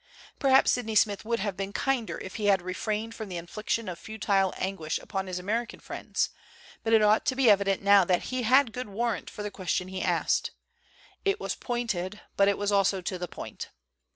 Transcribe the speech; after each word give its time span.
Perhaps 0.39 0.71
Sydney 0.71 0.95
Smith 0.95 1.23
would 1.25 1.39
have 1.41 1.55
been 1.55 1.71
kinder 1.71 2.17
if 2.17 2.37
he 2.37 2.45
had 2.47 2.63
refrained 2.63 3.13
from 3.13 3.29
the 3.29 3.37
infliction 3.37 3.87
of 3.87 3.99
futile 3.99 4.51
anguish 4.57 4.97
upon 4.97 5.27
his 5.27 5.37
American 5.37 5.79
friends; 5.79 6.31
but 6.83 6.91
it 6.91 7.03
ought 7.03 7.23
to 7.27 7.35
be 7.35 7.51
evident 7.51 7.83
now 7.83 8.03
that 8.03 8.23
he 8.33 8.41
had 8.41 8.73
good 8.73 8.89
warrant 8.89 9.29
for 9.29 9.43
the 9.43 9.51
question 9.51 9.89
he 9.89 10.01
asked. 10.01 10.49
It 11.23 11.39
was 11.39 11.53
pointed, 11.53 12.19
but 12.35 12.47
it 12.47 12.57
was 12.57 12.71
also 12.71 12.99
to 13.01 13.19
the 13.19 13.27
point. 13.27 13.69